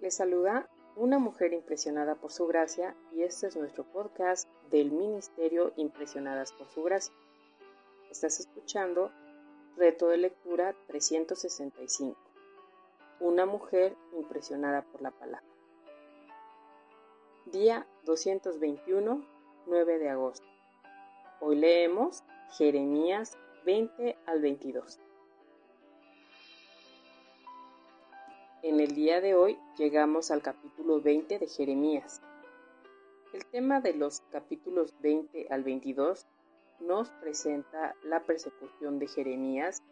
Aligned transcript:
Les 0.00 0.16
saluda 0.16 0.66
una 0.96 1.18
mujer 1.18 1.52
impresionada 1.52 2.14
por 2.14 2.32
su 2.32 2.46
gracia 2.46 2.96
y 3.12 3.22
este 3.22 3.48
es 3.48 3.56
nuestro 3.56 3.84
podcast 3.84 4.48
del 4.70 4.90
Ministerio 4.90 5.74
Impresionadas 5.76 6.52
por 6.52 6.70
su 6.70 6.82
gracia. 6.82 7.12
Estás 8.10 8.40
escuchando 8.40 9.10
Reto 9.76 10.08
de 10.08 10.16
Lectura 10.16 10.74
365. 10.86 12.18
Una 13.20 13.44
mujer 13.44 13.94
impresionada 14.16 14.80
por 14.80 15.02
la 15.02 15.10
palabra. 15.10 15.44
Día 17.44 17.86
221, 18.04 19.22
9 19.66 19.98
de 19.98 20.08
agosto. 20.08 20.46
Hoy 21.40 21.56
leemos 21.56 22.24
Jeremías 22.56 23.36
20 23.66 24.16
al 24.24 24.40
22. 24.40 24.98
En 28.62 28.78
el 28.78 28.94
día 28.94 29.22
de 29.22 29.34
hoy 29.34 29.58
llegamos 29.78 30.30
al 30.30 30.42
capítulo 30.42 31.00
20 31.00 31.38
de 31.38 31.46
Jeremías. 31.46 32.20
El 33.32 33.46
tema 33.46 33.80
de 33.80 33.94
los 33.94 34.20
capítulos 34.30 34.94
20 35.00 35.46
al 35.48 35.64
22 35.64 36.26
nos 36.80 37.08
presenta 37.08 37.96
la 38.02 38.20
persecución 38.20 38.98
de 38.98 39.08
Jeremías 39.08 39.82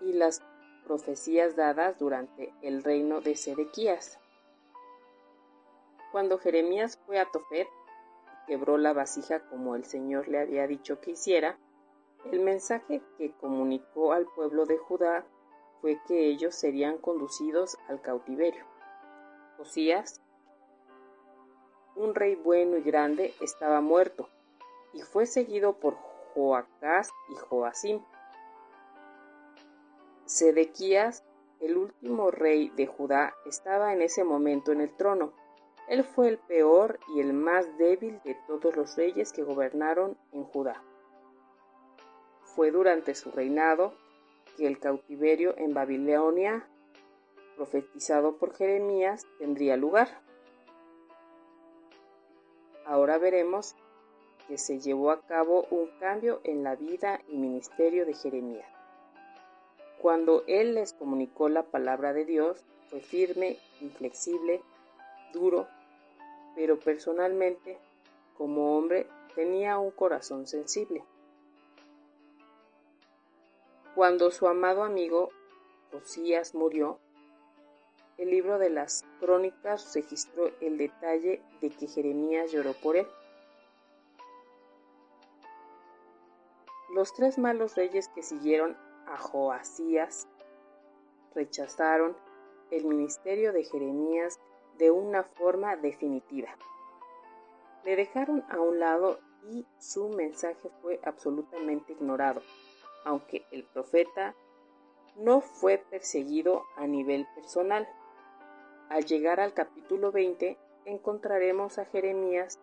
y 0.00 0.14
las 0.14 0.42
profecías 0.84 1.54
dadas 1.54 2.00
durante 2.00 2.52
el 2.62 2.82
reino 2.82 3.20
de 3.20 3.36
Sedequías. 3.36 4.18
Cuando 6.10 6.36
Jeremías 6.38 6.98
fue 7.06 7.20
a 7.20 7.30
Tofet 7.30 7.68
y 7.68 8.46
quebró 8.48 8.76
la 8.76 8.92
vasija 8.92 9.48
como 9.48 9.76
el 9.76 9.84
Señor 9.84 10.26
le 10.26 10.40
había 10.40 10.66
dicho 10.66 11.00
que 11.00 11.12
hiciera, 11.12 11.60
el 12.32 12.40
mensaje 12.40 13.02
que 13.18 13.30
comunicó 13.36 14.12
al 14.12 14.26
pueblo 14.26 14.66
de 14.66 14.78
Judá 14.78 15.24
fue 15.82 16.00
que 16.06 16.26
ellos 16.28 16.54
serían 16.54 16.96
conducidos 16.96 17.76
al 17.88 18.00
cautiverio. 18.00 18.64
Josías, 19.58 20.22
un 21.96 22.14
rey 22.14 22.36
bueno 22.36 22.78
y 22.78 22.82
grande, 22.82 23.34
estaba 23.40 23.80
muerto 23.80 24.28
y 24.94 25.02
fue 25.02 25.26
seguido 25.26 25.74
por 25.74 25.96
Joacás 26.34 27.10
y 27.30 27.34
Joacim. 27.34 28.00
Sedequías, 30.24 31.24
el 31.60 31.76
último 31.76 32.30
rey 32.30 32.70
de 32.70 32.86
Judá, 32.86 33.34
estaba 33.44 33.92
en 33.92 34.02
ese 34.02 34.22
momento 34.22 34.70
en 34.70 34.80
el 34.80 34.96
trono. 34.96 35.32
Él 35.88 36.04
fue 36.04 36.28
el 36.28 36.38
peor 36.38 37.00
y 37.14 37.20
el 37.20 37.32
más 37.32 37.66
débil 37.76 38.20
de 38.24 38.36
todos 38.46 38.76
los 38.76 38.96
reyes 38.96 39.32
que 39.32 39.42
gobernaron 39.42 40.16
en 40.30 40.44
Judá. 40.44 40.80
Fue 42.54 42.70
durante 42.70 43.16
su 43.16 43.32
reinado 43.32 43.94
que 44.56 44.66
el 44.66 44.78
cautiverio 44.78 45.56
en 45.56 45.74
Babilonia, 45.74 46.66
profetizado 47.56 48.36
por 48.36 48.54
Jeremías, 48.54 49.26
tendría 49.38 49.76
lugar. 49.76 50.08
Ahora 52.84 53.18
veremos 53.18 53.74
que 54.48 54.58
se 54.58 54.80
llevó 54.80 55.10
a 55.10 55.22
cabo 55.22 55.66
un 55.70 55.88
cambio 56.00 56.40
en 56.44 56.64
la 56.64 56.74
vida 56.74 57.20
y 57.28 57.36
ministerio 57.36 58.04
de 58.04 58.14
Jeremías. 58.14 58.68
Cuando 60.00 60.42
él 60.48 60.74
les 60.74 60.92
comunicó 60.92 61.48
la 61.48 61.62
palabra 61.62 62.12
de 62.12 62.24
Dios, 62.24 62.64
fue 62.90 63.00
firme, 63.00 63.58
inflexible, 63.80 64.60
duro, 65.32 65.68
pero 66.56 66.78
personalmente, 66.78 67.78
como 68.36 68.76
hombre, 68.76 69.06
tenía 69.34 69.78
un 69.78 69.92
corazón 69.92 70.46
sensible. 70.46 71.04
Cuando 73.94 74.30
su 74.30 74.48
amado 74.48 74.84
amigo 74.84 75.28
Josías 75.90 76.54
murió, 76.54 76.98
el 78.16 78.30
libro 78.30 78.58
de 78.58 78.70
las 78.70 79.04
crónicas 79.20 79.94
registró 79.94 80.50
el 80.62 80.78
detalle 80.78 81.42
de 81.60 81.68
que 81.68 81.86
Jeremías 81.88 82.50
lloró 82.50 82.72
por 82.72 82.96
él. 82.96 83.06
Los 86.94 87.12
tres 87.12 87.36
malos 87.36 87.76
reyes 87.76 88.08
que 88.08 88.22
siguieron 88.22 88.78
a 89.06 89.18
Joasías 89.18 90.26
rechazaron 91.34 92.16
el 92.70 92.86
ministerio 92.86 93.52
de 93.52 93.64
Jeremías 93.64 94.40
de 94.78 94.90
una 94.90 95.22
forma 95.22 95.76
definitiva. 95.76 96.48
Le 97.84 97.96
dejaron 97.96 98.42
a 98.48 98.58
un 98.58 98.80
lado 98.80 99.20
y 99.50 99.66
su 99.78 100.08
mensaje 100.08 100.70
fue 100.80 100.98
absolutamente 101.04 101.92
ignorado 101.92 102.40
aunque 103.04 103.44
el 103.50 103.64
profeta 103.64 104.34
no 105.16 105.40
fue 105.40 105.78
perseguido 105.78 106.64
a 106.76 106.86
nivel 106.86 107.26
personal. 107.34 107.88
Al 108.88 109.04
llegar 109.04 109.40
al 109.40 109.54
capítulo 109.54 110.12
20 110.12 110.56
encontraremos 110.84 111.78
a 111.78 111.84
Jeremías 111.86 112.58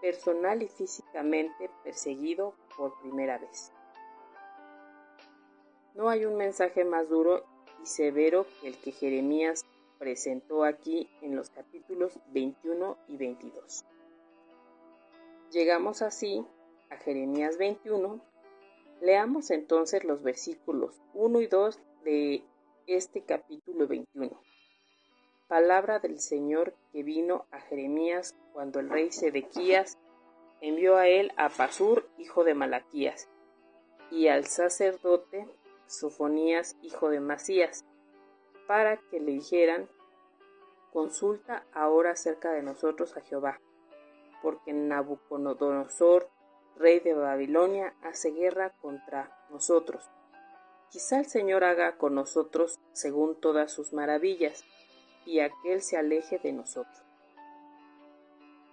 personal 0.00 0.62
y 0.62 0.68
físicamente 0.68 1.70
perseguido 1.82 2.54
por 2.76 2.98
primera 3.00 3.38
vez. 3.38 3.72
No 5.94 6.10
hay 6.10 6.26
un 6.26 6.36
mensaje 6.36 6.84
más 6.84 7.08
duro 7.08 7.44
y 7.82 7.86
severo 7.86 8.46
que 8.60 8.68
el 8.68 8.76
que 8.78 8.92
Jeremías 8.92 9.64
presentó 9.98 10.64
aquí 10.64 11.08
en 11.22 11.36
los 11.36 11.48
capítulos 11.50 12.12
21 12.28 12.98
y 13.08 13.16
22. 13.16 13.84
Llegamos 15.52 16.02
así 16.02 16.44
a 16.90 16.96
Jeremías 16.96 17.56
21, 17.56 18.20
Leamos 19.00 19.50
entonces 19.50 20.04
los 20.04 20.22
versículos 20.22 21.02
1 21.12 21.40
y 21.42 21.46
2 21.48 21.78
de 22.04 22.42
este 22.86 23.22
capítulo 23.22 23.86
21. 23.86 24.40
Palabra 25.48 25.98
del 25.98 26.18
Señor 26.18 26.74
que 26.92 27.02
vino 27.02 27.44
a 27.50 27.60
Jeremías 27.60 28.34
cuando 28.54 28.80
el 28.80 28.88
rey 28.88 29.12
Sedequías 29.12 29.98
envió 30.62 30.96
a 30.96 31.08
él 31.08 31.30
a 31.36 31.50
Pasur, 31.50 32.08
hijo 32.16 32.42
de 32.42 32.54
Malaquías, 32.54 33.28
y 34.10 34.28
al 34.28 34.46
sacerdote 34.46 35.46
Sofonías, 35.86 36.76
hijo 36.80 37.10
de 37.10 37.20
Masías, 37.20 37.84
para 38.66 38.96
que 38.96 39.20
le 39.20 39.32
dijeran, 39.32 39.90
consulta 40.90 41.66
ahora 41.74 42.12
acerca 42.12 42.50
de 42.50 42.62
nosotros 42.62 43.14
a 43.16 43.20
Jehová, 43.20 43.60
porque 44.42 44.72
Nabucodonosor, 44.72 46.30
rey 46.78 47.00
de 47.00 47.14
Babilonia, 47.14 47.94
hace 48.02 48.30
guerra 48.30 48.70
contra 48.80 49.36
nosotros. 49.50 50.10
Quizá 50.90 51.18
el 51.18 51.26
Señor 51.26 51.64
haga 51.64 51.96
con 51.98 52.14
nosotros 52.14 52.78
según 52.92 53.40
todas 53.40 53.72
sus 53.72 53.92
maravillas, 53.92 54.64
y 55.24 55.40
aquel 55.40 55.82
se 55.82 55.96
aleje 55.96 56.38
de 56.38 56.52
nosotros. 56.52 57.02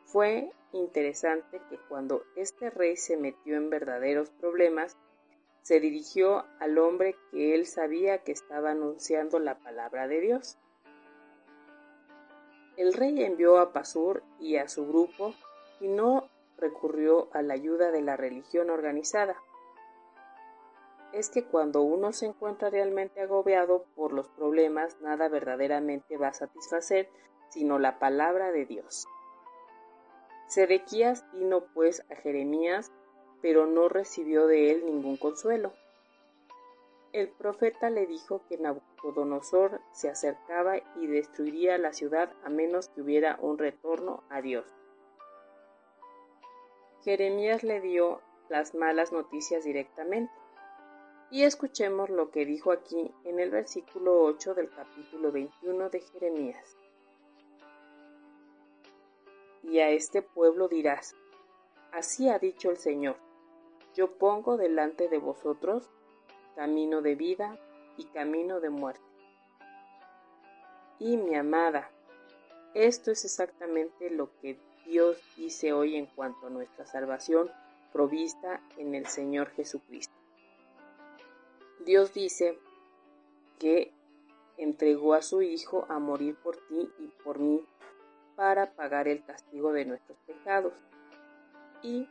Fue 0.05 0.51
interesante 0.71 1.59
que 1.69 1.77
cuando 1.89 2.23
este 2.35 2.69
rey 2.69 2.95
se 2.95 3.17
metió 3.17 3.55
en 3.55 3.69
verdaderos 3.69 4.29
problemas, 4.29 4.95
se 5.63 5.79
dirigió 5.79 6.45
al 6.59 6.77
hombre 6.77 7.15
que 7.31 7.55
él 7.55 7.65
sabía 7.65 8.19
que 8.19 8.31
estaba 8.31 8.71
anunciando 8.71 9.39
la 9.39 9.57
palabra 9.57 10.07
de 10.07 10.19
Dios. 10.19 10.57
El 12.77 12.93
rey 12.93 13.23
envió 13.23 13.57
a 13.57 13.71
Pasur 13.71 14.23
y 14.39 14.57
a 14.57 14.67
su 14.67 14.87
grupo 14.87 15.33
y 15.79 15.87
no 15.87 16.29
recurrió 16.63 17.27
a 17.33 17.41
la 17.41 17.53
ayuda 17.53 17.91
de 17.91 18.01
la 18.01 18.15
religión 18.17 18.69
organizada. 18.69 19.35
Es 21.11 21.29
que 21.29 21.45
cuando 21.45 21.81
uno 21.81 22.13
se 22.13 22.25
encuentra 22.25 22.69
realmente 22.69 23.21
agobiado 23.21 23.85
por 23.95 24.13
los 24.13 24.29
problemas, 24.29 24.99
nada 25.01 25.27
verdaderamente 25.27 26.17
va 26.17 26.29
a 26.29 26.33
satisfacer 26.33 27.09
sino 27.49 27.77
la 27.77 27.99
palabra 27.99 28.51
de 28.51 28.65
Dios. 28.65 29.05
Sedequías 30.47 31.23
vino 31.33 31.65
pues 31.73 32.03
a 32.09 32.15
Jeremías, 32.15 32.91
pero 33.41 33.67
no 33.67 33.89
recibió 33.89 34.47
de 34.47 34.71
él 34.71 34.85
ningún 34.85 35.17
consuelo. 35.17 35.73
El 37.11 37.29
profeta 37.29 37.91
le 37.91 38.07
dijo 38.07 38.41
que 38.49 38.57
Nabucodonosor 38.57 39.81
se 39.91 40.09
acercaba 40.09 40.77
y 40.95 41.05
destruiría 41.05 41.77
la 41.77 41.93
ciudad 41.93 42.33
a 42.43 42.49
menos 42.49 42.89
que 42.89 43.01
hubiera 43.01 43.37
un 43.39 43.59
retorno 43.59 44.23
a 44.29 44.41
Dios. 44.41 44.65
Jeremías 47.03 47.63
le 47.63 47.81
dio 47.81 48.21
las 48.47 48.75
malas 48.75 49.11
noticias 49.11 49.65
directamente. 49.65 50.33
Y 51.31 51.43
escuchemos 51.43 52.09
lo 52.09 52.31
que 52.31 52.45
dijo 52.45 52.71
aquí 52.71 53.11
en 53.25 53.39
el 53.39 53.49
versículo 53.49 54.21
8 54.21 54.53
del 54.53 54.69
capítulo 54.69 55.31
21 55.31 55.89
de 55.89 55.99
Jeremías. 55.99 56.77
Y 59.63 59.79
a 59.79 59.89
este 59.89 60.21
pueblo 60.21 60.67
dirás, 60.67 61.15
así 61.91 62.29
ha 62.29 62.39
dicho 62.39 62.69
el 62.69 62.77
Señor, 62.77 63.17
yo 63.95 64.17
pongo 64.17 64.55
delante 64.55 65.09
de 65.09 65.17
vosotros 65.17 65.89
camino 66.55 67.01
de 67.01 67.15
vida 67.15 67.59
y 67.97 68.05
camino 68.05 68.59
de 68.61 68.69
muerte. 68.69 69.01
Y 70.99 71.17
mi 71.17 71.35
amada, 71.35 71.91
esto 72.73 73.11
es 73.11 73.25
exactamente 73.25 74.09
lo 74.09 74.29
que 74.39 74.57
Dios 74.85 75.17
dice 75.37 75.73
hoy 75.73 75.95
en 75.95 76.05
cuanto 76.07 76.47
a 76.47 76.49
nuestra 76.49 76.85
salvación 76.85 77.49
provista 77.91 78.61
en 78.77 78.95
el 78.95 79.05
Señor 79.07 79.49
Jesucristo. 79.51 80.13
Dios 81.85 82.13
dice 82.13 82.57
que 83.59 83.91
entregó 84.57 85.13
a 85.13 85.21
su 85.21 85.41
Hijo 85.41 85.85
a 85.89 85.99
morir 85.99 86.35
por 86.35 86.57
ti 86.67 86.89
y 86.99 87.07
por 87.23 87.39
mí 87.39 87.65
para 88.35 88.71
pagar 88.73 89.07
el 89.07 89.23
castigo 89.23 89.73
de 89.73 89.85
nuestros 89.85 90.17
pecados. 90.25 90.73
Y 91.81 92.07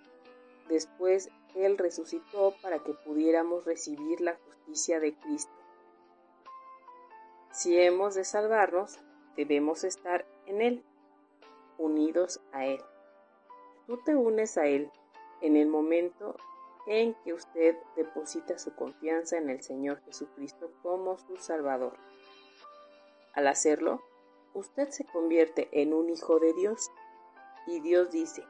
después 0.69 1.31
Él 1.55 1.79
resucitó 1.79 2.55
para 2.63 2.79
que 2.79 2.93
pudiéramos 2.93 3.65
recibir 3.65 4.21
la 4.21 4.37
justicia 4.37 5.01
de 5.01 5.15
Cristo. 5.15 5.53
Si 7.51 7.79
hemos 7.79 8.15
de 8.15 8.25
salvarnos, 8.25 8.99
debemos 9.37 9.85
estar 9.85 10.27
en 10.47 10.63
Él, 10.63 10.85
unidos 11.82 12.40
a 12.52 12.67
Él. 12.67 12.81
Tú 13.87 13.99
te 14.05 14.14
unes 14.14 14.56
a 14.56 14.67
Él 14.67 14.90
en 15.40 15.56
el 15.56 15.69
momento 15.69 16.37
en 16.87 17.14
que 17.23 17.32
usted 17.32 17.76
deposita 17.96 18.58
su 18.58 18.75
confianza 18.75 19.37
en 19.37 19.50
el 19.50 19.62
Señor 19.62 20.00
Jesucristo 20.05 20.70
como 20.82 21.19
su 21.19 21.37
Salvador. 21.37 21.96
Al 23.34 23.46
hacerlo, 23.46 24.00
usted 24.55 24.88
se 24.90 25.05
convierte 25.05 25.69
en 25.73 25.93
un 25.94 26.11
hijo 26.11 26.38
de 26.38 26.52
Dios 26.55 26.90
y 27.67 27.81
Dios 27.81 28.11
dice, 28.11 28.44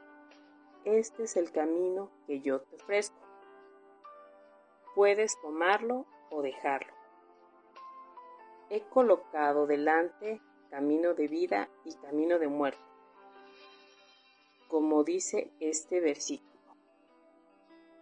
este 0.85 1.23
es 1.23 1.37
el 1.37 1.51
camino 1.51 2.11
que 2.27 2.41
yo 2.41 2.61
te 2.61 2.75
ofrezco. 2.75 3.17
Puedes 4.95 5.39
tomarlo 5.41 6.05
o 6.29 6.41
dejarlo. 6.41 6.93
He 8.69 8.81
colocado 8.81 9.65
delante 9.67 10.41
camino 10.69 11.13
de 11.13 11.27
vida 11.27 11.69
y 11.85 11.93
camino 11.95 12.39
de 12.39 12.47
muerte, 12.47 12.81
como 14.73 15.03
dice 15.03 15.51
este 15.59 15.99
versículo. 15.99 16.75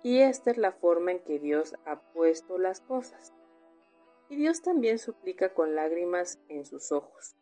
Y 0.03 0.21
esta 0.21 0.51
es 0.51 0.57
la 0.57 0.71
forma 0.71 1.11
en 1.11 1.19
que 1.19 1.37
Dios 1.37 1.75
ha 1.85 1.99
puesto 1.99 2.57
las 2.57 2.79
cosas. 2.79 3.33
Y 4.29 4.37
Dios 4.37 4.61
también 4.61 4.97
suplica 4.97 5.53
con 5.53 5.75
lágrimas 5.75 6.39
en 6.47 6.65
sus 6.65 6.93
ojos. 6.93 7.35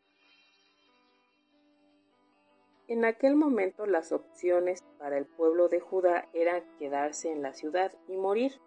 En 2.88 3.06
aquel 3.06 3.36
momento 3.36 3.86
las 3.86 4.12
opciones 4.12 4.84
para 4.98 5.20
el 5.20 5.28
pueblo 5.28 5.70
de 5.70 5.80
Judá 5.80 6.28
eran 6.34 6.64
quedarse 6.80 7.32
en 7.32 7.44
la 7.44 7.54
ciudad 7.54 7.94
y 8.08 8.18
morir, 8.18 8.60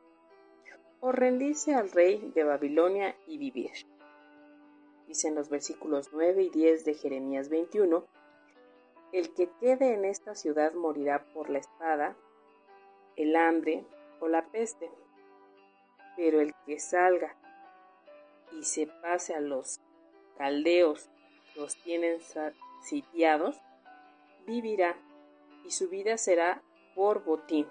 o 1.00 1.10
rendirse 1.10 1.74
al 1.74 1.90
rey 1.90 2.30
de 2.36 2.44
Babilonia 2.44 3.16
y 3.26 3.36
vivir. 3.36 3.72
Dicen 5.08 5.34
los 5.34 5.48
versículos 5.48 6.10
9 6.12 6.40
y 6.44 6.50
10 6.50 6.84
de 6.84 6.94
Jeremías 6.94 7.48
21, 7.48 8.06
el 9.12 9.34
que 9.34 9.48
quede 9.60 9.92
en 9.92 10.04
esta 10.04 10.34
ciudad 10.34 10.72
morirá 10.72 11.24
por 11.34 11.50
la 11.50 11.58
espada, 11.58 12.16
el 13.16 13.36
hambre 13.36 13.84
o 14.20 14.28
la 14.28 14.46
peste. 14.46 14.90
Pero 16.16 16.40
el 16.40 16.54
que 16.66 16.78
salga 16.78 17.36
y 18.52 18.64
se 18.64 18.86
pase 18.86 19.34
a 19.34 19.40
los 19.40 19.80
caldeos 20.36 21.10
los 21.54 21.76
tienen 21.76 22.18
sitiados, 22.82 23.60
vivirá 24.46 24.96
y 25.64 25.70
su 25.70 25.88
vida 25.88 26.16
será 26.16 26.62
por 26.94 27.24
botín, 27.24 27.68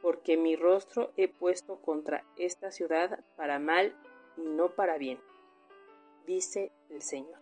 porque 0.00 0.36
mi 0.36 0.56
rostro 0.56 1.12
he 1.16 1.28
puesto 1.28 1.76
contra 1.76 2.24
esta 2.36 2.70
ciudad 2.70 3.24
para 3.36 3.58
mal 3.58 3.94
y 4.36 4.42
no 4.42 4.70
para 4.70 4.98
bien, 4.98 5.20
dice 6.26 6.70
el 6.90 7.02
Señor. 7.02 7.40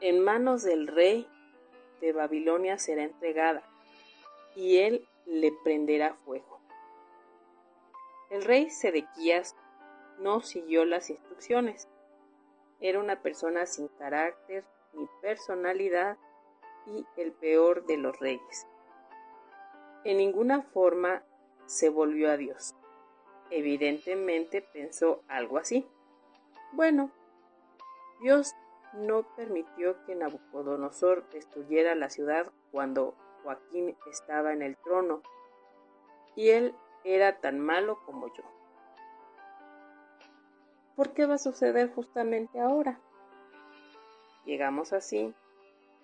En 0.00 0.20
manos 0.20 0.62
del 0.62 0.86
rey 0.88 1.28
de 2.00 2.12
Babilonia 2.12 2.78
será 2.78 3.04
entregada, 3.04 3.62
y 4.54 4.78
él 4.78 5.06
le 5.26 5.52
prenderá 5.62 6.14
fuego. 6.24 6.60
El 8.30 8.42
rey 8.44 8.70
Sedequías 8.70 9.56
no 10.18 10.40
siguió 10.40 10.84
las 10.84 11.10
instrucciones. 11.10 11.88
Era 12.80 13.00
una 13.00 13.22
persona 13.22 13.66
sin 13.66 13.88
carácter 13.88 14.64
ni 14.92 15.06
personalidad 15.20 16.16
y 16.86 17.04
el 17.16 17.32
peor 17.32 17.86
de 17.86 17.96
los 17.96 18.18
reyes. 18.18 18.66
En 20.04 20.16
ninguna 20.16 20.62
forma 20.62 21.24
se 21.66 21.88
volvió 21.88 22.30
a 22.30 22.36
Dios. 22.36 22.74
Evidentemente 23.50 24.62
pensó 24.62 25.22
algo 25.28 25.58
así. 25.58 25.86
Bueno, 26.72 27.10
Dios 28.20 28.54
no 28.92 29.22
permitió 29.36 30.04
que 30.04 30.14
Nabucodonosor 30.14 31.28
destruyera 31.30 31.94
la 31.94 32.10
ciudad 32.10 32.50
cuando 32.72 33.14
Joaquín 33.42 33.96
estaba 34.10 34.52
en 34.52 34.62
el 34.62 34.76
trono, 34.76 35.22
y 36.36 36.50
él 36.50 36.74
era 37.04 37.40
tan 37.40 37.60
malo 37.60 37.98
como 38.04 38.28
yo. 38.34 38.44
¿Por 40.96 41.12
qué 41.12 41.26
va 41.26 41.34
a 41.34 41.38
suceder 41.38 41.92
justamente 41.94 42.60
ahora? 42.60 43.00
Llegamos 44.44 44.92
así 44.92 45.34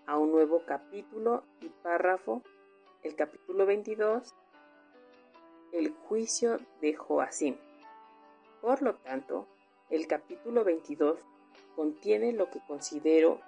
a 0.07 0.17
un 0.17 0.31
nuevo 0.31 0.63
capítulo 0.65 1.45
y 1.61 1.69
párrafo, 1.69 2.43
el 3.03 3.15
capítulo 3.17 3.67
22, 3.67 4.35
el 5.73 5.93
juicio 6.09 6.59
de 6.81 6.95
Joacim. 6.95 7.57
Por 8.63 8.83
lo 8.83 8.95
tanto, 8.95 9.47
el 9.91 10.07
capítulo 10.07 10.65
22 10.65 11.19
contiene 11.77 12.33
lo 12.33 12.51
que 12.51 12.61
considero 12.67 13.41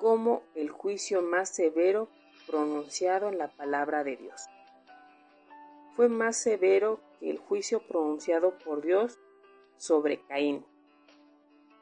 como 0.00 0.42
el 0.54 0.70
juicio 0.70 1.20
más 1.20 1.50
severo 1.50 2.08
pronunciado 2.46 3.28
en 3.28 3.38
la 3.38 3.48
palabra 3.48 4.02
de 4.02 4.16
Dios. 4.16 4.46
Fue 5.94 6.08
más 6.08 6.36
severo 6.38 6.98
que 7.20 7.30
el 7.30 7.38
juicio 7.38 7.80
pronunciado 7.80 8.58
por 8.58 8.80
Dios 8.80 9.18
sobre 9.76 10.20
Caín 10.22 10.64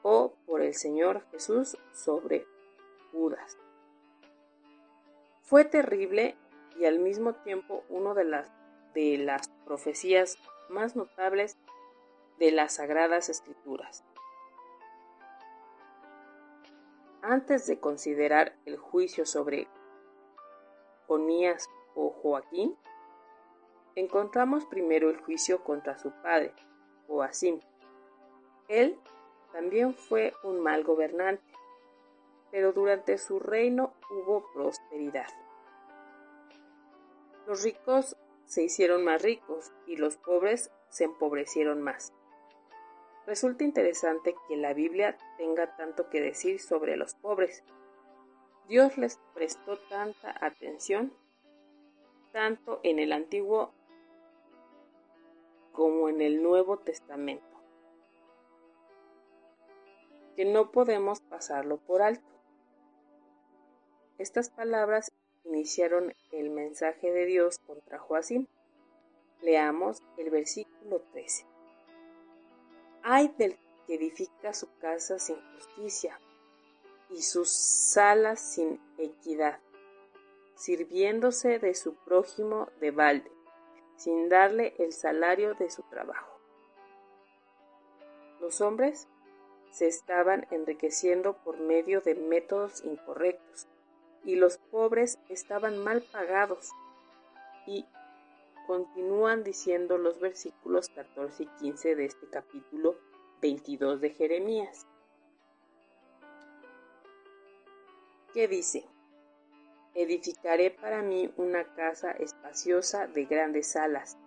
o 0.03 0.35
por 0.47 0.63
el 0.63 0.75
Señor 0.75 1.23
Jesús 1.31 1.79
sobre 1.95 2.45
Judas. 3.13 3.57
Fue 5.43 5.65
terrible 5.65 6.37
y 6.79 6.85
al 6.85 6.99
mismo 6.99 7.35
tiempo 7.35 7.85
una 7.89 8.15
de 8.15 8.25
las, 8.25 8.51
de 8.95 9.19
las 9.19 9.49
profecías 9.65 10.37
más 10.69 10.97
notables 10.97 11.57
de 12.39 12.53
las 12.53 12.75
Sagradas 12.75 13.29
Escrituras. 13.29 14.05
Antes 17.23 17.67
de 17.67 17.81
considerar 17.81 18.57
el 18.65 18.77
juicio 18.77 19.27
sobre 19.27 19.67
Jonías 21.09 21.69
o 21.97 22.11
Joaquín, 22.11 22.77
encontramos 23.97 24.65
primero 24.67 25.11
el 25.11 25.19
juicio 25.19 25.65
contra 25.65 25.99
su 25.99 26.13
padre, 26.23 26.55
Joacim. 27.09 27.61
Él 28.69 29.01
también 29.53 29.95
fue 29.95 30.33
un 30.45 30.61
mal 30.61 30.85
gobernante, 30.85 31.53
pero 32.53 32.73
durante 32.73 33.19
su 33.19 33.41
reino 33.41 33.95
hubo 34.11 34.45
prosperidad. 34.55 35.29
Los 37.49 37.65
ricos 37.65 38.17
se 38.45 38.63
hicieron 38.63 39.05
más 39.05 39.23
ricos 39.23 39.73
y 39.87 39.97
los 39.97 40.17
pobres 40.17 40.71
se 40.89 41.05
empobrecieron 41.05 41.83
más. 41.83 42.13
Resulta 43.29 43.63
interesante 43.63 44.35
que 44.49 44.57
la 44.57 44.73
Biblia 44.73 45.19
tenga 45.37 45.77
tanto 45.77 46.09
que 46.09 46.23
decir 46.23 46.61
sobre 46.61 46.97
los 46.97 47.13
pobres. 47.15 47.63
Dios 48.69 48.97
les 48.97 49.21
prestó 49.35 49.77
tanta 49.91 50.35
atención, 50.43 51.13
tanto 52.33 52.81
en 52.85 52.99
el 52.99 53.13
Antiguo 53.13 53.75
como 55.73 56.09
en 56.09 56.23
el 56.23 56.43
Nuevo 56.43 56.79
Testamento, 56.79 57.45
que 60.35 60.47
no 60.47 60.71
podemos 60.71 61.21
pasarlo 61.21 61.77
por 61.77 62.01
alto. 62.01 62.33
Estas 64.17 64.49
palabras 64.49 65.13
iniciaron 65.45 66.15
el 66.33 66.49
mensaje 66.49 67.13
de 67.13 67.27
Dios 67.27 67.59
contra 67.59 67.99
Joacim. 67.99 68.47
Leamos 69.43 70.03
el 70.17 70.31
versículo 70.31 71.03
13. 71.13 71.58
Ay 73.03 73.35
del 73.39 73.57
que 73.87 73.95
edifica 73.95 74.53
su 74.53 74.69
casa 74.79 75.19
sin 75.19 75.37
justicia 75.55 76.21
y 77.11 77.23
sus 77.23 77.51
salas 77.51 78.41
sin 78.41 78.81
equidad, 78.99 79.59
sirviéndose 80.57 81.59
de 81.59 81.75
su 81.75 81.95
prójimo 81.95 82.69
de 82.81 82.91
balde, 82.91 83.31
sin 83.97 84.29
darle 84.29 84.75
el 84.79 84.93
salario 84.93 85.55
de 85.55 85.71
su 85.71 85.83
trabajo. 85.85 86.39
Los 88.41 88.61
hombres 88.61 89.09
se 89.71 89.87
estaban 89.87 90.47
enriqueciendo 90.51 91.35
por 91.45 91.59
medio 91.59 92.01
de 92.01 92.15
métodos 92.15 92.85
incorrectos 92.85 93.67
y 94.25 94.37
los 94.37 94.59
pobres 94.59 95.19
estaban 95.29 95.79
mal 95.79 96.03
pagados 96.03 96.71
y 97.67 97.87
continúan 98.69 99.45
diciendo 99.45 99.97
los 99.97 100.21
versículos 100.21 100.91
14 100.91 101.45
y 101.45 101.47
15 101.47 101.97
de 101.97 102.05
este 102.05 102.29
capítulo 102.29 102.97
22 103.41 104.03
de 104.03 104.11
Jeremías. 104.11 104.87
¿Qué 108.35 108.47
dice? 108.47 108.85
Edificaré 109.95 110.71
para 110.71 111.01
mí 111.01 111.33
una 111.39 111.65
casa 111.75 112.11
espaciosa 112.11 113.07
de 113.07 113.25
grandes 113.25 113.73
salas, 113.73 114.19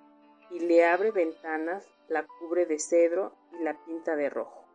y 0.50 0.60
le 0.60 0.88
abre 0.88 1.12
ventanas, 1.12 1.88
la 2.08 2.26
cubre 2.26 2.66
de 2.66 2.80
cedro 2.80 3.36
y 3.52 3.64
la 3.64 3.76
pinta 3.86 4.16
de 4.16 4.32
rojo. 4.32 4.66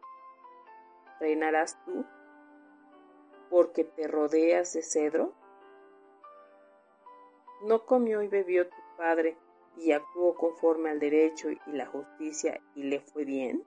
reinarás 1.18 1.76
tú? 1.84 2.04
¿Porque 3.50 3.82
te 3.82 4.06
rodeas 4.06 4.72
de 4.74 4.82
cedro? 4.82 5.32
¿No 7.62 7.84
comió 7.84 8.22
y 8.22 8.28
bebió 8.28 8.68
tu 8.68 8.76
padre 8.96 9.36
y 9.76 9.92
actuó 9.92 10.34
conforme 10.34 10.90
al 10.90 10.98
derecho 10.98 11.50
y 11.50 11.60
la 11.66 11.86
justicia 11.86 12.60
y 12.74 12.84
le 12.84 13.00
fue 13.00 13.24
bien? 13.24 13.64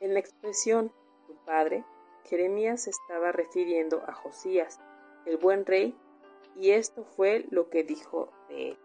En 0.00 0.14
la 0.14 0.20
expresión 0.20 0.92
tu 1.26 1.34
padre, 1.44 1.84
Jeremías 2.24 2.86
estaba 2.86 3.32
refiriendo 3.32 4.02
a 4.06 4.14
Josías, 4.14 4.80
el 5.26 5.36
buen 5.36 5.66
rey, 5.66 5.94
y 6.56 6.70
esto 6.70 7.04
fue 7.04 7.46
lo 7.50 7.68
que 7.68 7.84
dijo 7.84 8.32
de 8.48 8.70
él. 8.70 8.78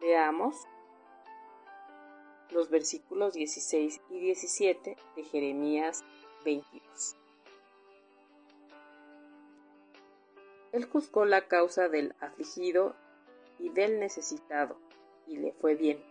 Veamos 0.00 0.66
los 2.50 2.70
versículos 2.70 3.34
16 3.34 4.00
y 4.10 4.20
17 4.20 4.96
de 5.16 5.24
Jeremías 5.24 6.04
22. 6.44 7.16
Él 10.76 10.84
juzgó 10.84 11.24
la 11.24 11.48
causa 11.48 11.88
del 11.88 12.14
afligido 12.20 12.94
y 13.58 13.70
del 13.70 13.98
necesitado, 13.98 14.76
y 15.26 15.38
le 15.38 15.54
fue 15.54 15.74
bien. 15.74 16.04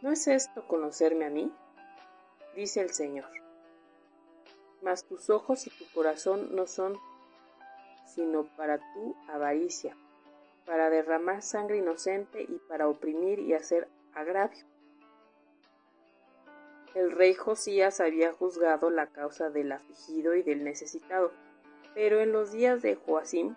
¿No 0.00 0.12
es 0.12 0.28
esto 0.28 0.64
conocerme 0.68 1.24
a 1.24 1.30
mí? 1.30 1.52
dice 2.54 2.80
el 2.80 2.90
Señor. 2.90 3.28
Mas 4.80 5.02
tus 5.02 5.28
ojos 5.28 5.66
y 5.66 5.70
tu 5.70 5.84
corazón 5.92 6.54
no 6.54 6.68
son 6.68 6.96
sino 8.06 8.44
para 8.56 8.78
tu 8.78 9.16
avaricia, 9.26 9.96
para 10.66 10.88
derramar 10.88 11.42
sangre 11.42 11.78
inocente 11.78 12.42
y 12.42 12.60
para 12.68 12.86
oprimir 12.86 13.40
y 13.40 13.54
hacer 13.54 13.88
agravio. 14.14 14.64
El 16.98 17.12
rey 17.12 17.32
Josías 17.32 18.00
había 18.00 18.32
juzgado 18.32 18.90
la 18.90 19.06
causa 19.06 19.50
del 19.50 19.70
afligido 19.70 20.34
y 20.34 20.42
del 20.42 20.64
necesitado, 20.64 21.30
pero 21.94 22.18
en 22.18 22.32
los 22.32 22.50
días 22.50 22.82
de 22.82 22.96
Joacim 22.96 23.54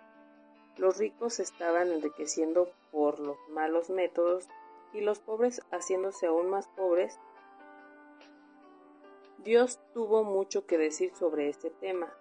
los 0.76 0.98
ricos 0.98 1.40
estaban 1.40 1.90
enriqueciendo 1.90 2.70
por 2.92 3.18
los 3.18 3.36
malos 3.48 3.90
métodos 3.90 4.46
y 4.92 5.00
los 5.00 5.18
pobres 5.18 5.60
haciéndose 5.72 6.28
aún 6.28 6.50
más 6.50 6.68
pobres. 6.68 7.18
Dios 9.38 9.80
tuvo 9.92 10.22
mucho 10.22 10.64
que 10.64 10.78
decir 10.78 11.12
sobre 11.16 11.48
este 11.48 11.70
tema. 11.70 12.14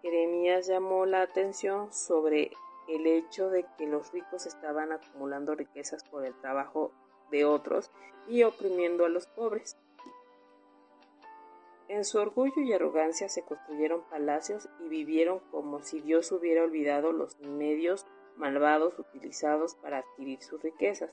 Jeremías 0.00 0.68
llamó 0.68 1.06
la 1.06 1.22
atención 1.22 1.92
sobre 1.92 2.52
el 2.88 3.04
hecho 3.08 3.50
de 3.50 3.66
que 3.76 3.88
los 3.88 4.12
ricos 4.12 4.46
estaban 4.46 4.92
acumulando 4.92 5.56
riquezas 5.56 6.04
por 6.04 6.24
el 6.24 6.38
trabajo 6.40 6.92
de 7.32 7.44
otros 7.44 7.90
y 8.28 8.44
oprimiendo 8.44 9.04
a 9.04 9.08
los 9.08 9.26
pobres. 9.26 9.76
En 11.90 12.04
su 12.04 12.18
orgullo 12.18 12.62
y 12.62 12.72
arrogancia 12.72 13.28
se 13.28 13.42
construyeron 13.42 14.04
palacios 14.04 14.68
y 14.78 14.88
vivieron 14.88 15.40
como 15.50 15.82
si 15.82 16.00
Dios 16.00 16.30
hubiera 16.30 16.62
olvidado 16.62 17.10
los 17.10 17.40
medios 17.40 18.06
malvados 18.36 18.96
utilizados 18.96 19.74
para 19.74 19.98
adquirir 19.98 20.40
sus 20.40 20.62
riquezas. 20.62 21.12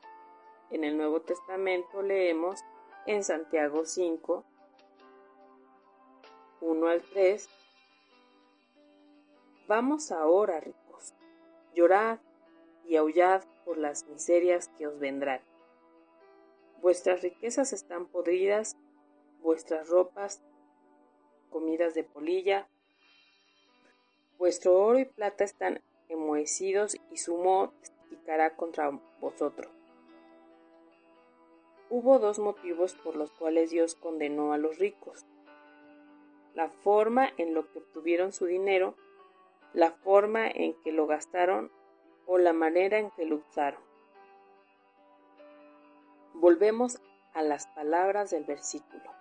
En 0.69 0.83
el 0.83 0.95
Nuevo 0.95 1.21
Testamento 1.21 2.03
leemos 2.03 2.59
en 3.07 3.23
Santiago 3.23 3.85
5, 3.85 4.45
1 6.61 6.87
al 6.87 7.01
3, 7.01 7.49
Vamos 9.67 10.11
ahora, 10.11 10.59
ricos, 10.59 11.15
llorad 11.73 12.19
y 12.85 12.97
aullad 12.97 13.43
por 13.65 13.79
las 13.79 14.05
miserias 14.05 14.67
que 14.77 14.85
os 14.85 14.99
vendrán. 14.99 15.41
Vuestras 16.83 17.23
riquezas 17.23 17.73
están 17.73 18.05
podridas, 18.05 18.77
vuestras 19.41 19.89
ropas 19.89 20.43
comidas 21.49 21.93
de 21.93 22.03
polilla. 22.03 22.67
Vuestro 24.37 24.77
oro 24.77 24.99
y 24.99 25.05
plata 25.05 25.43
están 25.43 25.81
enmohecidos 26.09 26.97
y 27.11 27.17
su 27.17 27.37
moho 27.37 27.71
testificará 27.81 28.55
contra 28.55 28.91
vosotros. 29.19 29.71
Hubo 31.89 32.19
dos 32.19 32.37
motivos 32.39 32.95
por 32.95 33.15
los 33.15 33.31
cuales 33.31 33.71
Dios 33.71 33.95
condenó 33.95 34.51
a 34.53 34.57
los 34.57 34.77
ricos. 34.77 35.25
La 36.53 36.69
forma 36.69 37.29
en 37.37 37.53
lo 37.53 37.71
que 37.71 37.79
obtuvieron 37.79 38.33
su 38.33 38.45
dinero, 38.45 38.95
la 39.73 39.91
forma 39.91 40.47
en 40.47 40.73
que 40.83 40.91
lo 40.91 41.07
gastaron 41.07 41.71
o 42.25 42.37
la 42.37 42.51
manera 42.51 42.99
en 42.99 43.09
que 43.11 43.25
lo 43.25 43.37
usaron. 43.37 43.81
Volvemos 46.33 47.01
a 47.33 47.41
las 47.41 47.67
palabras 47.67 48.31
del 48.31 48.43
versículo. 48.43 49.11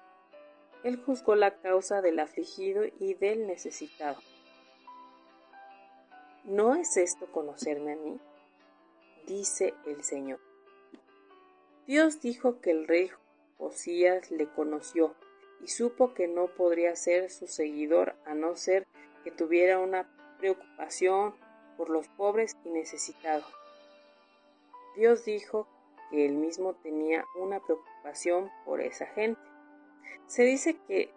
Él 0.86 1.02
juzgó 1.04 1.34
la 1.34 1.50
causa 1.50 2.00
del 2.00 2.20
afligido 2.20 2.84
y 3.00 3.14
del 3.14 3.48
necesitado. 3.48 4.20
¿No 6.44 6.76
es 6.76 6.96
esto 6.96 7.26
conocerme 7.32 7.94
a 7.94 7.96
mí? 7.96 8.20
dice 9.26 9.74
el 9.84 10.04
Señor. 10.04 10.38
Dios 11.88 12.20
dijo 12.20 12.60
que 12.60 12.70
el 12.70 12.86
rey 12.86 13.10
Josías 13.58 14.30
le 14.30 14.46
conoció 14.46 15.16
y 15.60 15.66
supo 15.66 16.14
que 16.14 16.28
no 16.28 16.46
podría 16.46 16.94
ser 16.94 17.30
su 17.32 17.48
seguidor 17.48 18.14
a 18.24 18.34
no 18.34 18.54
ser 18.54 18.86
que 19.24 19.32
tuviera 19.32 19.80
una 19.80 20.08
preocupación 20.38 21.34
por 21.76 21.90
los 21.90 22.06
pobres 22.06 22.56
y 22.64 22.68
necesitados. 22.68 23.52
Dios 24.94 25.24
dijo 25.24 25.66
que 26.12 26.26
él 26.26 26.34
mismo 26.34 26.74
tenía 26.74 27.24
una 27.34 27.58
preocupación 27.58 28.52
por 28.64 28.80
esa 28.80 29.06
gente. 29.06 29.45
Se 30.26 30.42
dice 30.42 30.76
que 30.86 31.12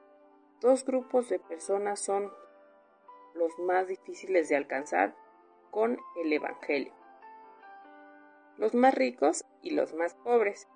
dos 0.62 0.86
grupos 0.86 1.30
de 1.30 1.40
personas 1.40 2.00
son 2.00 2.32
los 3.34 3.58
más 3.60 3.88
difíciles 3.88 4.50
de 4.50 4.56
alcanzar 4.56 5.16
con 5.72 6.00
el 6.22 6.34
Evangelio. 6.34 6.94
Los 8.58 8.74
más 8.74 8.94
ricos 8.94 9.46
y 9.62 9.72
los 9.72 9.94
más 9.94 10.14
pobres. 10.16 10.68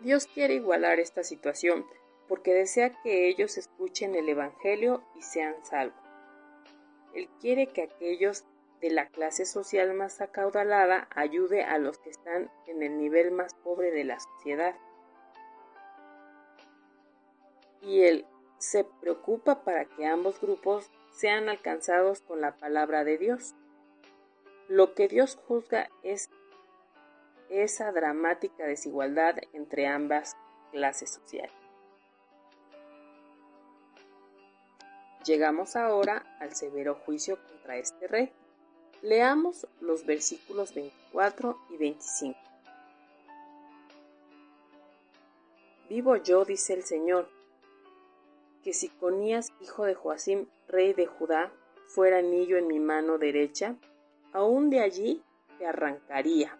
Dios 0.00 0.26
quiere 0.26 0.54
igualar 0.54 1.00
esta 1.00 1.24
situación 1.24 1.84
porque 2.28 2.54
desea 2.54 2.90
que 3.02 3.28
ellos 3.28 3.56
escuchen 3.58 4.14
el 4.14 4.28
Evangelio 4.28 5.02
y 5.14 5.22
sean 5.22 5.54
salvos. 5.64 5.98
Él 7.14 7.28
quiere 7.40 7.68
que 7.68 7.82
aquellos 7.82 8.44
de 8.80 8.90
la 8.90 9.08
clase 9.08 9.46
social 9.46 9.94
más 9.94 10.20
acaudalada 10.20 11.08
ayude 11.14 11.64
a 11.64 11.78
los 11.78 11.98
que 11.98 12.10
están 12.10 12.50
en 12.66 12.82
el 12.82 12.98
nivel 12.98 13.30
más 13.30 13.54
pobre 13.54 13.90
de 13.90 14.04
la 14.04 14.20
sociedad 14.20 14.76
y 17.82 18.02
él 18.02 18.26
se 18.58 18.84
preocupa 18.84 19.62
para 19.62 19.84
que 19.84 20.06
ambos 20.06 20.40
grupos 20.40 20.90
sean 21.12 21.48
alcanzados 21.48 22.20
con 22.20 22.40
la 22.40 22.56
palabra 22.56 23.04
de 23.04 23.18
Dios. 23.18 23.54
Lo 24.68 24.94
que 24.94 25.08
Dios 25.08 25.38
juzga 25.46 25.88
es 26.02 26.30
esa 27.48 27.92
dramática 27.92 28.64
desigualdad 28.64 29.36
entre 29.52 29.86
ambas 29.86 30.36
clases 30.72 31.10
sociales. 31.10 31.52
Llegamos 35.24 35.74
ahora 35.74 36.24
al 36.40 36.54
severo 36.54 36.94
juicio 36.94 37.38
contra 37.48 37.76
este 37.78 38.06
rey. 38.06 38.32
Leamos 39.02 39.66
los 39.80 40.06
versículos 40.06 40.74
24 40.74 41.58
y 41.70 41.76
25. 41.78 42.38
Vivo 45.88 46.16
yo, 46.16 46.44
dice 46.44 46.74
el 46.74 46.84
Señor, 46.84 47.28
que 48.66 48.72
si 48.72 48.88
Conías, 48.88 49.52
hijo 49.60 49.84
de 49.84 49.94
Joacim, 49.94 50.48
rey 50.66 50.92
de 50.92 51.06
Judá, 51.06 51.52
fuera 51.84 52.18
anillo 52.18 52.56
en 52.56 52.66
mi 52.66 52.80
mano 52.80 53.16
derecha, 53.16 53.76
aún 54.32 54.70
de 54.70 54.80
allí 54.80 55.22
te 55.56 55.66
arrancaría. 55.66 56.58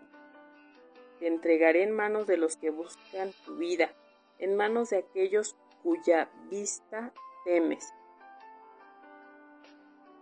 Te 1.19 1.27
entregaré 1.27 1.83
en 1.83 1.91
manos 1.91 2.29
de 2.29 2.37
los 2.37 2.57
que 2.57 2.71
buscan 2.71 3.33
tu 3.45 3.57
vida, 3.57 3.91
en 4.39 4.55
manos 4.55 4.91
de 4.91 4.99
aquellos 4.99 5.57
cuya 5.83 6.31
vista 6.49 7.13
temes. 7.45 7.93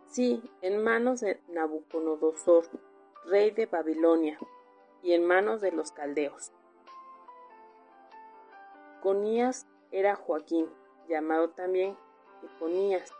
Sí, 0.08 0.42
en 0.62 0.82
manos 0.82 1.20
de 1.20 1.38
Nabucodonosor, 1.48 2.64
rey 3.26 3.50
de 3.50 3.66
Babilonia, 3.66 4.38
y 5.02 5.12
en 5.12 5.26
manos 5.26 5.60
de 5.60 5.70
los 5.70 5.92
caldeos. 5.92 6.50
Conías 9.02 9.66
era 9.90 10.16
Joaquín, 10.16 10.66
llamado 11.08 11.50
también 11.50 11.96
Conías. 12.58 13.12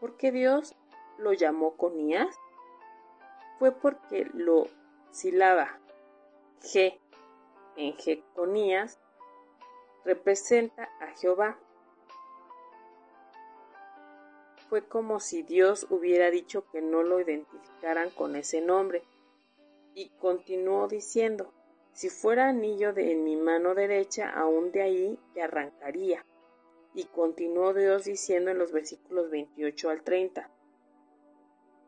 ¿Por 0.00 0.16
qué 0.16 0.32
Dios 0.32 0.74
lo 1.18 1.32
llamó 1.32 1.76
Conías? 1.76 2.36
Fue 3.58 3.72
porque 3.72 4.28
lo 4.32 4.68
silaba 5.10 5.78
G 6.60 6.98
en 7.76 7.96
Jeconías 7.96 8.98
representa 10.04 10.88
a 11.00 11.08
Jehová. 11.16 11.58
Fue 14.68 14.86
como 14.86 15.20
si 15.20 15.42
Dios 15.42 15.86
hubiera 15.90 16.30
dicho 16.30 16.64
que 16.70 16.80
no 16.80 17.02
lo 17.02 17.20
identificaran 17.20 18.10
con 18.10 18.36
ese 18.36 18.60
nombre, 18.60 19.02
Y 19.92 20.10
continuó 20.20 20.86
diciendo, 20.86 21.52
si 21.92 22.10
fuera 22.10 22.48
anillo 22.48 22.92
de 22.92 23.10
en 23.10 23.24
mi 23.24 23.34
mano 23.34 23.74
derecha, 23.74 24.30
aún 24.30 24.70
de 24.70 24.82
ahí 24.82 25.18
te 25.34 25.42
arrancaría. 25.42 26.24
Y 26.94 27.04
continuó 27.04 27.72
Dios 27.72 28.04
diciendo 28.04 28.50
en 28.50 28.58
los 28.58 28.72
versículos 28.72 29.30
28 29.30 29.90
al 29.90 30.02
30, 30.02 30.50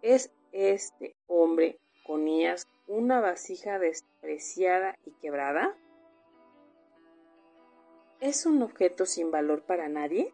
¿es 0.03 0.33
este 0.53 1.17
hombre, 1.27 1.79
Conías, 2.07 2.69
una 2.87 3.21
vasija 3.21 3.79
despreciada 3.79 4.99
y 5.05 5.13
quebrada? 5.13 5.77
¿Es 8.21 8.47
un 8.47 8.63
objeto 8.63 9.07
sin 9.07 9.31
valor 9.31 9.63
para 9.63 9.89
nadie? 9.89 10.33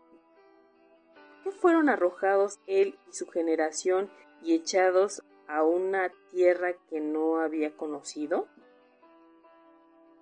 ¿Qué 1.42 1.50
fueron 1.50 1.88
arrojados 1.88 2.60
él 2.66 2.98
y 3.08 3.12
su 3.14 3.26
generación 3.28 4.10
y 4.42 4.54
echados 4.54 5.22
a 5.46 5.62
una 5.62 6.12
tierra 6.30 6.75
que 6.90 7.00
no 7.00 7.40
había 7.40 7.75
conocido? 7.75 8.46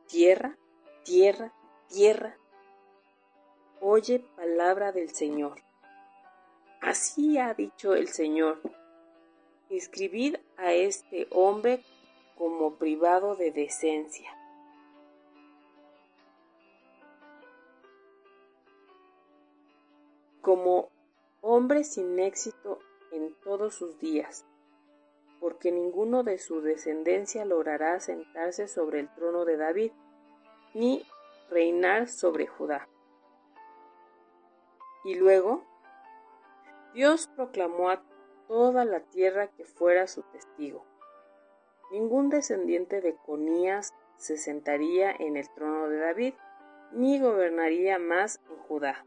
Tierra, 0.06 0.56
tierra, 1.04 1.52
tierra. 1.88 2.38
Oye 3.80 4.20
palabra 4.36 4.90
del 4.90 5.10
Señor. 5.10 5.60
Así 6.80 7.36
ha 7.36 7.52
dicho 7.52 7.94
el 7.94 8.08
Señor. 8.08 8.58
Escribid 9.68 10.36
a 10.56 10.72
este 10.72 11.28
hombre 11.30 11.84
como 12.36 12.76
privado 12.76 13.36
de 13.36 13.50
decencia. 13.50 14.30
Como 20.40 20.88
hombre 21.42 21.84
sin 21.84 22.18
éxito 22.18 22.78
en 23.12 23.34
todos 23.44 23.74
sus 23.74 23.98
días, 23.98 24.46
porque 25.38 25.70
ninguno 25.70 26.22
de 26.22 26.38
su 26.38 26.62
descendencia 26.62 27.44
logrará 27.44 28.00
sentarse 28.00 28.68
sobre 28.68 29.00
el 29.00 29.14
trono 29.14 29.44
de 29.44 29.56
David, 29.58 29.92
ni 30.72 31.04
reinar 31.50 32.08
sobre 32.08 32.46
Judá. 32.46 32.88
Y 35.06 35.14
luego, 35.14 35.62
Dios 36.92 37.28
proclamó 37.36 37.90
a 37.90 38.02
toda 38.48 38.84
la 38.84 38.98
tierra 38.98 39.46
que 39.46 39.64
fuera 39.64 40.08
su 40.08 40.24
testigo. 40.24 40.84
Ningún 41.92 42.28
descendiente 42.28 43.00
de 43.00 43.14
Conías 43.14 43.94
se 44.16 44.36
sentaría 44.36 45.12
en 45.12 45.36
el 45.36 45.48
trono 45.54 45.88
de 45.88 45.98
David, 45.98 46.34
ni 46.90 47.20
gobernaría 47.20 48.00
más 48.00 48.40
en 48.50 48.56
Judá. 48.64 49.06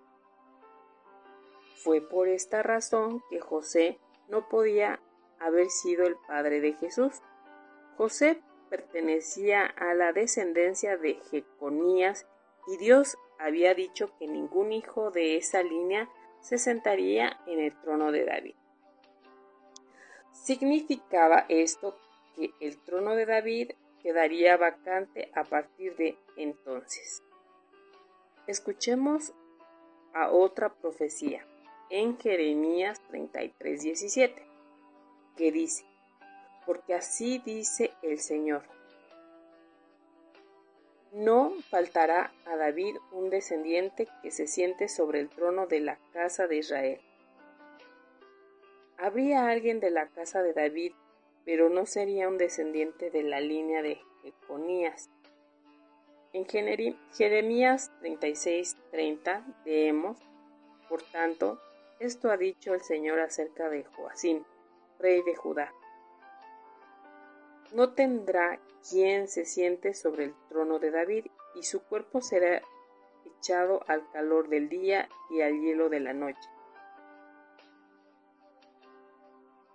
Fue 1.84 2.00
por 2.00 2.30
esta 2.30 2.64
razón 2.64 3.22
que 3.30 3.42
José 3.42 4.00
no 4.30 4.48
podía 4.48 5.02
haber 5.38 5.70
sido 5.70 6.06
el 6.06 6.16
padre 6.30 6.62
de 6.62 6.76
Jesús. 6.76 7.22
José 7.98 8.42
pertenecía 8.70 9.66
a 9.66 9.94
la 9.96 10.14
descendencia 10.14 10.96
de 10.96 11.16
Jeconías 11.30 12.26
y 12.70 12.78
Dios 12.78 13.18
había 13.40 13.74
dicho 13.74 14.12
que 14.20 14.28
ningún 14.28 14.72
hijo 14.72 15.10
de 15.10 15.38
esa 15.38 15.64
línea 15.64 16.08
se 16.40 16.60
sentaría 16.60 17.40
en 17.48 17.60
el 17.60 17.76
trono 17.82 18.12
de 18.12 18.26
David. 18.26 18.56
Significaba 20.32 21.46
esto 21.50 21.98
que 22.36 22.52
el 22.60 22.78
trono 22.78 23.16
de 23.16 23.26
David 23.26 23.72
quedaría 24.04 24.56
vacante 24.56 25.32
a 25.34 25.44
partir 25.44 25.96
de 25.96 26.18
entonces. 26.38 27.24
Escuchemos 28.46 29.34
a 30.14 30.30
otra 30.30 30.70
profecía 30.70 31.46
en 31.90 32.20
Jeremías 32.20 33.02
33:17 33.10 34.44
que 35.36 35.52
dice, 35.52 35.86
porque 36.68 36.94
así 36.94 37.40
dice 37.40 37.92
el 38.04 38.20
Señor, 38.20 38.64
no 41.12 41.54
faltará 41.70 42.32
a 42.46 42.56
David 42.56 42.98
un 43.12 43.30
descendiente 43.30 44.08
que 44.22 44.32
se 44.32 44.48
siente 44.48 44.88
sobre 44.88 45.20
el 45.20 45.30
trono 45.30 45.68
de 45.68 45.80
la 45.80 45.98
casa 46.14 46.48
de 46.48 46.58
Israel. 46.58 47.02
Habría 48.98 49.48
alguien 49.48 49.80
de 49.80 49.92
la 49.92 50.08
casa 50.08 50.44
de 50.44 50.54
David, 50.54 50.94
pero 51.46 51.70
no 51.70 51.86
sería 51.86 52.28
un 52.28 52.38
descendiente 52.38 53.10
de 53.10 53.24
la 53.24 53.40
línea 53.40 53.82
de 53.82 54.00
Jeconías. 54.22 55.10
En 56.34 56.46
Jeremías 56.46 57.92
36:30 58.02 59.44
leemos, 59.66 60.18
por 60.88 61.02
tanto, 61.02 61.60
esto 62.00 62.30
ha 62.30 62.38
dicho 62.38 62.74
el 62.74 62.82
Señor 62.82 63.20
acerca 63.20 63.70
de 63.70 63.84
Joacín, 63.84 64.46
rey 65.00 65.24
de 65.24 65.36
Judá. 65.36 65.74
No 67.74 67.94
tendrá 67.94 68.60
quien 68.88 69.28
se 69.28 69.46
siente 69.46 69.94
sobre 69.94 70.26
el 70.26 70.36
trono 70.50 70.80
de 70.80 70.92
David, 70.92 71.26
y 71.56 71.64
su 71.64 71.82
cuerpo 71.84 72.22
será 72.22 72.62
echado 73.26 73.84
al 73.88 74.10
calor 74.12 74.50
del 74.50 74.70
día 74.70 75.10
y 75.30 75.42
al 75.42 75.60
hielo 75.60 75.90
de 75.90 76.00
la 76.00 76.14
noche. 76.14 76.50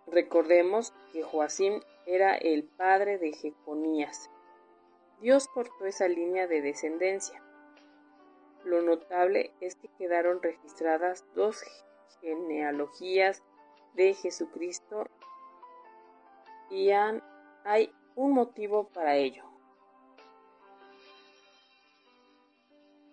Recordemos 0.07 0.93
que 1.13 1.23
Joacim 1.23 1.81
era 2.07 2.35
el 2.37 2.65
padre 2.65 3.19
de 3.19 3.33
Jeconías. 3.33 4.31
Dios 5.21 5.49
cortó 5.49 5.87
esa 5.87 6.09
línea 6.09 6.47
de 6.47 6.61
descendencia. 6.61 7.43
Lo 8.65 8.83
notable 8.83 9.53
es 9.61 9.77
que 9.77 9.89
quedaron 9.99 10.43
registradas 10.43 11.25
dos 11.35 11.63
genealogías 12.21 13.43
de 13.95 14.15
Jesucristo 14.15 15.07
y 16.71 16.91
hay 16.91 17.93
un 18.17 18.33
motivo 18.33 18.89
para 18.89 19.17
ello. 19.17 19.45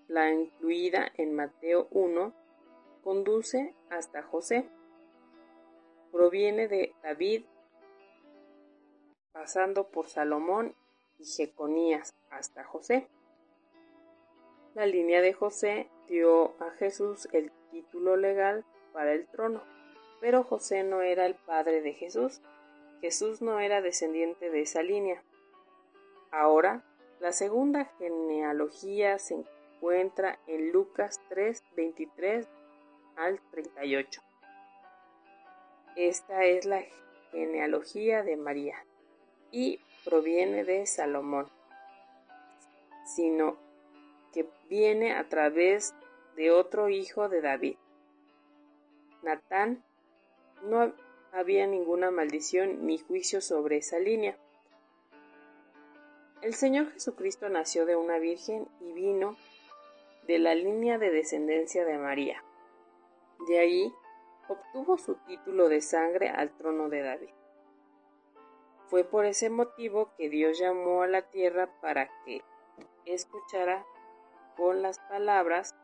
La 0.08 0.32
incluida 0.32 1.12
en 1.16 1.34
Mateo 1.34 1.88
1 1.92 2.34
conduce 3.04 3.74
hasta 3.90 4.22
José. 4.22 4.68
Proviene 6.12 6.68
de 6.68 6.94
David, 7.02 7.46
pasando 9.32 9.88
por 9.88 10.10
Salomón 10.10 10.76
y 11.18 11.26
Jeconías 11.26 12.14
hasta 12.30 12.64
José. 12.66 13.08
La 14.74 14.86
línea 14.86 15.22
de 15.22 15.34
José 15.34 15.90
dio 16.08 16.62
a 16.62 16.72
Jesús 16.72 17.28
el 17.32 17.52
título 17.72 18.18
legal 18.18 18.66
para 18.94 19.14
el 19.14 19.28
trono. 19.28 19.62
Pero 20.20 20.44
José 20.44 20.84
no 20.84 21.02
era 21.02 21.26
el 21.26 21.36
padre 21.36 21.82
de 21.82 21.94
Jesús. 21.94 22.42
Jesús 23.02 23.42
no 23.42 23.60
era 23.60 23.82
descendiente 23.82 24.50
de 24.50 24.62
esa 24.62 24.84
línea. 24.84 25.24
Ahora, 26.32 26.84
la 27.20 27.32
segunda 27.32 27.86
genealogía 27.98 29.20
se 29.20 29.36
encuentra 29.36 30.40
en 30.48 30.72
Lucas 30.72 31.20
3, 31.30 31.64
23 31.76 32.48
al 33.16 33.42
38. 33.52 34.22
Esta 35.96 36.46
es 36.46 36.66
la 36.66 36.84
genealogía 37.32 38.24
de 38.24 38.38
María 38.38 38.86
y 39.52 39.80
proviene 40.06 40.64
de 40.64 40.86
Salomón, 40.86 41.48
sino 43.06 43.58
que 44.34 44.48
viene 44.70 45.14
a 45.14 45.28
través 45.28 45.94
de 46.36 46.52
otro 46.52 46.90
hijo 46.90 47.30
de 47.30 47.42
David. 47.42 47.78
Natán 49.22 49.84
no 50.64 50.94
había 51.32 51.68
ninguna 51.68 52.12
maldición 52.12 52.86
ni 52.86 52.98
juicio 52.98 53.42
sobre 53.42 53.78
esa 53.78 54.00
línea. 54.00 54.38
El 56.42 56.54
Señor 56.54 56.92
Jesucristo 56.92 57.50
nació 57.50 57.86
de 57.86 57.96
una 57.96 58.18
virgen 58.18 58.68
y 58.80 58.94
vino 58.94 59.38
de 60.28 60.40
la 60.40 60.56
línea 60.56 60.98
de 60.98 61.12
descendencia 61.12 61.86
de 61.86 61.98
María. 61.98 62.44
De 63.48 63.60
ahí 63.60 63.94
obtuvo 64.48 64.98
su 64.98 65.16
título 65.28 65.70
de 65.70 65.82
sangre 65.82 66.30
al 66.30 66.56
trono 66.58 66.90
de 66.90 67.02
David. 67.02 67.30
Fue 68.88 69.04
por 69.04 69.26
ese 69.26 69.50
motivo 69.50 70.12
que 70.18 70.30
Dios 70.30 70.60
llamó 70.60 71.04
a 71.04 71.08
la 71.08 71.22
tierra 71.22 71.70
para 71.82 72.10
que 72.26 72.42
escuchara 73.06 73.86
con 74.58 74.82
las 74.82 75.00
palabras, 75.00 75.76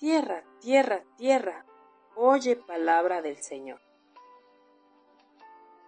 Tierra, 0.00 0.44
tierra, 0.60 1.04
tierra, 1.18 1.66
oye 2.14 2.56
palabra 2.56 3.20
del 3.20 3.36
Señor. 3.36 3.89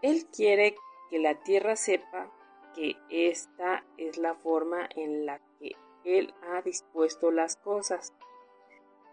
Él 0.03 0.27
quiere 0.27 0.75
que 1.11 1.19
la 1.21 1.37
tierra 1.43 1.77
sepa 1.77 2.29
que 2.75 2.97
esta 3.09 3.85
es 3.97 4.19
la 4.19 4.35
forma 4.35 4.88
en 4.97 5.27
la 5.27 5.41
que 5.61 5.77
Él 6.05 6.35
ha 6.43 6.61
dispuesto 6.62 7.31
las 7.31 7.57
cosas. 7.57 8.12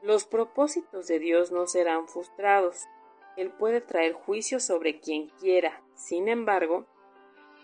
Los 0.01 0.25
propósitos 0.25 1.07
de 1.07 1.19
Dios 1.19 1.51
no 1.51 1.67
serán 1.67 2.07
frustrados. 2.07 2.85
Él 3.37 3.51
puede 3.51 3.81
traer 3.81 4.13
juicio 4.13 4.59
sobre 4.59 4.99
quien 4.99 5.29
quiera. 5.39 5.81
Sin 5.95 6.27
embargo, 6.27 6.85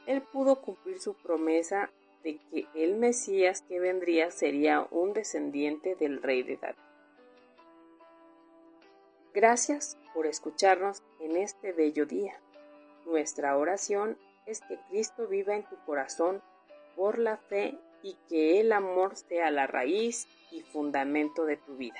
Él 0.05 0.21
pudo 0.21 0.61
cumplir 0.61 0.99
su 0.99 1.15
promesa 1.15 1.89
de 2.23 2.37
que 2.51 2.67
el 2.75 2.95
Mesías 2.95 3.63
que 3.63 3.79
vendría 3.79 4.29
sería 4.29 4.87
un 4.91 5.13
descendiente 5.13 5.95
del 5.95 6.21
rey 6.21 6.43
de 6.43 6.57
David. 6.57 6.79
Gracias 9.33 9.97
por 10.13 10.27
escucharnos 10.27 11.03
en 11.19 11.37
este 11.37 11.71
bello 11.71 12.05
día. 12.05 12.39
Nuestra 13.05 13.57
oración 13.57 14.17
es 14.45 14.61
que 14.61 14.79
Cristo 14.89 15.27
viva 15.27 15.55
en 15.55 15.63
tu 15.63 15.77
corazón 15.85 16.41
por 16.95 17.19
la 17.19 17.37
fe 17.37 17.77
y 18.01 18.17
que 18.29 18.59
el 18.59 18.71
amor 18.71 19.15
sea 19.15 19.51
la 19.51 19.67
raíz 19.67 20.27
y 20.51 20.61
fundamento 20.61 21.45
de 21.45 21.57
tu 21.57 21.75
vida. 21.75 21.99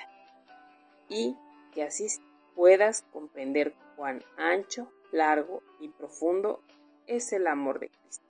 Y 1.08 1.36
que 1.72 1.82
así 1.82 2.06
puedas 2.54 3.02
comprender 3.12 3.74
cuán 3.96 4.24
ancho, 4.36 4.90
largo 5.12 5.62
y 5.80 5.88
profundo 5.88 6.60
es 7.06 7.32
el 7.32 7.46
amor 7.46 7.78
de 7.80 7.88
Cristo. 7.88 8.25